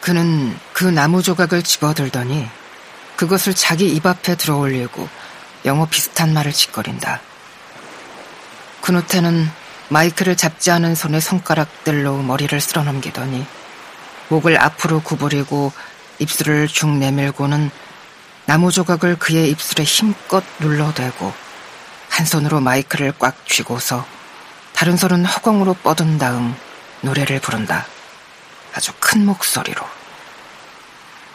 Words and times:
그는 0.00 0.56
그 0.72 0.84
나무 0.84 1.22
조각을 1.22 1.62
집어들더니 1.62 2.48
그것을 3.16 3.54
자기 3.54 3.94
입 3.94 4.06
앞에 4.06 4.36
들어올리고 4.36 5.08
영어 5.66 5.86
비슷한 5.86 6.32
말을 6.32 6.52
짓거린다. 6.52 7.20
그누테는 8.80 9.50
마이크를 9.88 10.36
잡지 10.36 10.70
않은 10.70 10.94
손의 10.94 11.20
손가락들로 11.20 12.22
머리를 12.22 12.58
쓸어넘기더니 12.60 13.44
목을 14.28 14.58
앞으로 14.58 15.02
구부리고 15.02 15.72
입술을 16.18 16.68
쭉 16.68 16.88
내밀고는 16.96 17.70
나무 18.46 18.72
조각을 18.72 19.18
그의 19.18 19.50
입술에 19.50 19.84
힘껏 19.84 20.42
눌러대고 20.60 21.32
한 22.08 22.26
손으로 22.26 22.60
마이크를 22.60 23.12
꽉 23.18 23.46
쥐고서 23.46 24.06
다른 24.72 24.96
손은 24.96 25.24
허공으로 25.24 25.74
뻗은 25.74 26.18
다음 26.18 26.54
노래를 27.02 27.40
부른다. 27.40 27.86
아주 28.74 28.92
큰 29.00 29.24
목소리로. 29.24 29.84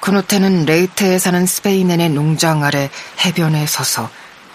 그노테는 0.02 0.66
레이테에 0.66 1.18
사는 1.20 1.46
스페인인의 1.46 2.10
농장 2.10 2.64
아래 2.64 2.90
해변에 3.26 3.66
서서 3.66 4.10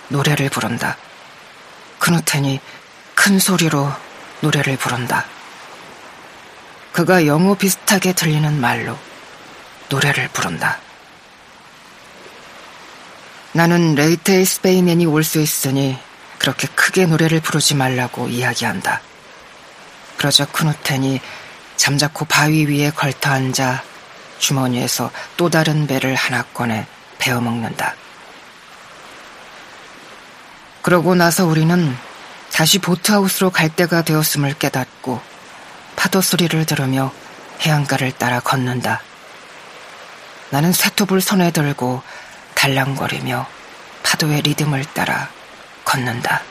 노래를 0.09 0.49
부른다. 0.49 0.97
그노텐이 1.99 2.61
큰 3.15 3.39
소리로 3.39 3.93
노래를 4.41 4.77
부른다. 4.77 5.27
그가 6.93 7.27
영어 7.27 7.55
비슷하게 7.55 8.13
들리는 8.13 8.61
말로 8.61 8.97
노래를 9.89 10.29
부른다. 10.29 10.79
나는 13.53 13.95
레이테의 13.97 14.45
스페인인이 14.45 15.07
올 15.07 15.25
수 15.25 15.41
있으니 15.41 15.99
그렇게 16.39 16.69
크게 16.69 17.07
노래를 17.07 17.41
부르지 17.41 17.75
말라고 17.75 18.29
이야기한다. 18.29 19.01
그러자 20.17 20.47
크누텐이 20.47 21.21
잠자코 21.81 22.27
바위 22.27 22.67
위에 22.67 22.91
걸터 22.91 23.31
앉아 23.31 23.83
주머니에서 24.39 25.11
또 25.39 25.49
다른 25.49 25.87
배를 25.87 26.15
하나 26.15 26.43
꺼내 26.43 26.87
베어 27.19 27.41
먹는다. 27.41 27.95
그러고 30.83 31.15
나서 31.15 31.47
우리는 31.47 31.97
다시 32.53 32.81
보트하우스로 32.81 33.49
갈 33.49 33.71
때가 33.71 34.03
되었음을 34.03 34.59
깨닫고 34.59 35.23
파도 35.97 36.21
소리를 36.21 36.67
들으며 36.67 37.15
해안가를 37.63 38.13
따라 38.13 38.41
걷는다. 38.41 39.01
나는 40.51 40.75
쇠톱을 40.75 41.23
손에 41.23 41.51
들고 41.51 42.03
달랑거리며 42.57 43.47
파도의 44.03 44.43
리듬을 44.43 44.85
따라 44.85 45.31
걷는다. 45.87 46.43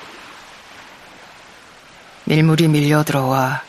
밀물이 2.23 2.67
밀려 2.69 3.03
들어와 3.03 3.68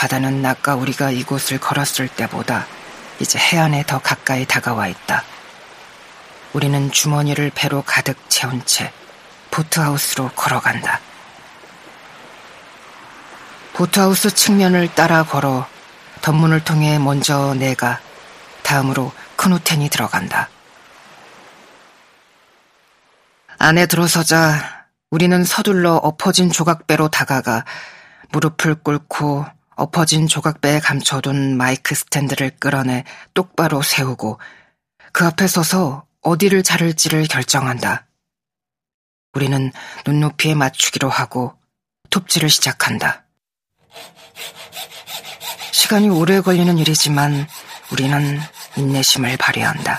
바다는 0.00 0.46
아까 0.46 0.76
우리가 0.76 1.10
이곳을 1.10 1.60
걸었을 1.60 2.08
때보다 2.08 2.66
이제 3.18 3.38
해안에 3.38 3.84
더 3.86 3.98
가까이 3.98 4.46
다가와 4.46 4.88
있다. 4.88 5.22
우리는 6.54 6.90
주머니를 6.90 7.52
배로 7.54 7.82
가득 7.82 8.16
채운 8.30 8.64
채 8.64 8.94
보트하우스로 9.50 10.30
걸어간다. 10.34 11.00
보트하우스 13.74 14.30
측면을 14.30 14.88
따라 14.94 15.22
걸어 15.22 15.66
덧문을 16.22 16.64
통해 16.64 16.98
먼저 16.98 17.52
내가 17.52 18.00
다음으로 18.62 19.12
크누텐이 19.36 19.90
들어간다. 19.90 20.48
안에 23.58 23.84
들어서자 23.84 24.86
우리는 25.10 25.44
서둘러 25.44 25.96
엎어진 25.96 26.50
조각배로 26.50 27.08
다가가 27.08 27.66
무릎을 28.30 28.76
꿇고 28.76 29.59
엎어진 29.80 30.26
조각배에 30.26 30.78
감춰둔 30.78 31.56
마이크 31.56 31.94
스탠드를 31.94 32.50
끌어내 32.60 33.04
똑바로 33.32 33.80
세우고 33.80 34.38
그 35.10 35.24
앞에 35.24 35.46
서서 35.46 36.04
어디를 36.20 36.62
자를지를 36.62 37.26
결정한다. 37.26 38.06
우리는 39.32 39.72
눈높이에 40.06 40.54
맞추기로 40.54 41.08
하고 41.08 41.54
톱질을 42.10 42.50
시작한다. 42.50 43.24
시간이 45.72 46.10
오래 46.10 46.42
걸리는 46.42 46.76
일이지만 46.76 47.48
우리는 47.90 48.38
인내심을 48.76 49.38
발휘한다. 49.38 49.98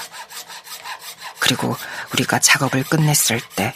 그리고 1.39 1.75
우리가 2.13 2.37
작업을 2.37 2.83
끝냈을 2.83 3.41
때 3.55 3.73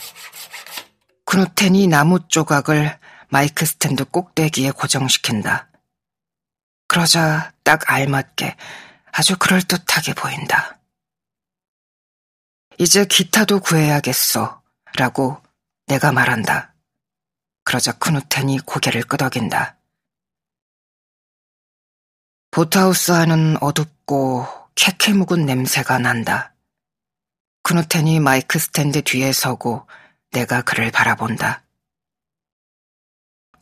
크누텐이 1.26 1.88
나무 1.88 2.20
조각을 2.28 2.96
마이크 3.30 3.66
스탠드 3.66 4.06
꼭대기에 4.06 4.70
고정시킨다. 4.70 5.68
그러자 6.88 7.54
딱 7.64 7.90
알맞게 7.92 8.56
아주 9.12 9.38
그럴듯하게 9.38 10.14
보인다. 10.14 10.80
이제 12.78 13.06
기타도 13.06 13.62
구해야겠어. 13.62 14.62
라고 14.98 15.42
내가 15.88 16.12
말한다. 16.12 16.74
그러자 17.64 17.94
크누텐이 17.94 18.60
고개를 18.60 19.04
끄덕인다. 19.04 19.78
보트하우스 22.52 23.12
안은 23.12 23.62
어둡고 23.62 24.48
캐캐 24.76 25.14
묵은 25.14 25.46
냄새가 25.46 26.00
난다. 26.00 26.54
크누텐이 27.64 28.20
마이크 28.20 28.60
스탠드 28.60 29.02
뒤에 29.02 29.34
서고 29.34 29.88
내가 30.32 30.62
그를 30.62 30.92
바라본다. 30.92 31.64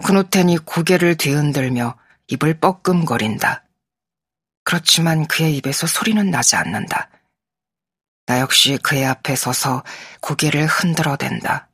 크누텐이 0.04 0.58
고개를 0.60 1.16
뒤흔들며 1.16 1.98
입을 2.28 2.60
뻐끔거린다. 2.60 3.64
그렇지만 4.64 5.28
그의 5.28 5.58
입에서 5.58 5.88
소리는 5.88 6.30
나지 6.32 6.56
않는다. 6.56 7.10
나 8.26 8.40
역시 8.40 8.78
그의 8.82 9.06
앞에 9.06 9.36
서서 9.36 9.84
고개를 10.22 10.66
흔들어댄다. 10.66 11.70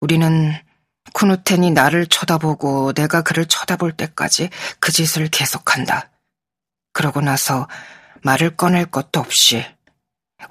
우리는 0.00 0.54
쿠누텐이 1.12 1.70
나를 1.72 2.06
쳐다보고 2.06 2.92
내가 2.92 3.22
그를 3.22 3.46
쳐다볼 3.46 3.92
때까지 3.92 4.50
그 4.80 4.92
짓을 4.92 5.28
계속한다. 5.28 6.10
그러고 6.92 7.20
나서 7.20 7.68
말을 8.22 8.56
꺼낼 8.56 8.86
것도 8.86 9.20
없이 9.20 9.64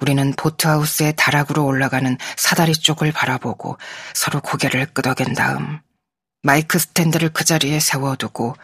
우리는 0.00 0.32
보트하우스의 0.34 1.14
다락으로 1.16 1.64
올라가는 1.64 2.16
사다리 2.36 2.72
쪽을 2.74 3.12
바라보고 3.12 3.78
서로 4.14 4.40
고개를 4.40 4.86
끄덕인 4.92 5.34
다음 5.34 5.80
마이크 6.42 6.78
스탠드를 6.78 7.32
그 7.32 7.44
자리에 7.44 7.80
세워두고 7.80 8.56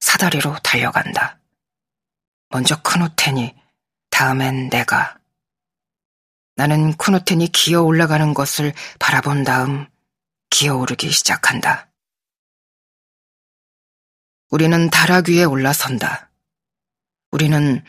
사다리로 0.00 0.56
달려간다. 0.62 1.38
먼저 2.48 2.80
크누텐이, 2.82 3.54
다음엔 4.10 4.70
내가. 4.70 5.18
나는 6.56 6.96
크누텐이 6.96 7.48
기어 7.48 7.82
올라가는 7.82 8.34
것을 8.34 8.72
바라본 8.98 9.44
다음 9.44 9.86
기어 10.50 10.76
오르기 10.76 11.10
시작한다. 11.10 11.88
우리는 14.50 14.90
다락 14.90 15.28
위에 15.28 15.44
올라선다. 15.44 16.30
우리는 17.30 17.84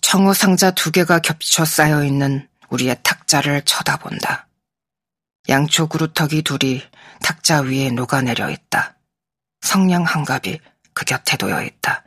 청어 0.00 0.32
상자 0.32 0.70
두 0.70 0.90
개가 0.90 1.18
겹쳐 1.18 1.64
쌓여 1.64 2.04
있는 2.04 2.48
우리의 2.70 3.00
탁자를 3.02 3.62
쳐다본다. 3.62 4.45
양초 5.48 5.86
그루터기 5.86 6.42
둘이 6.42 6.82
탁자 7.22 7.60
위에 7.60 7.90
녹아내려 7.90 8.50
있다. 8.50 8.96
성냥 9.60 10.04
한 10.04 10.24
갑이 10.24 10.58
그 10.92 11.04
곁에 11.04 11.36
놓여 11.36 11.62
있다. 11.62 12.05